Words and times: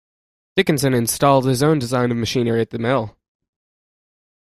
Dickinson 0.55 0.95
installed 0.95 1.45
his 1.45 1.61
own 1.61 1.77
design 1.77 2.09
of 2.09 2.17
machinery 2.17 2.59
at 2.61 2.71
the 2.71 2.79
mill. 2.79 3.15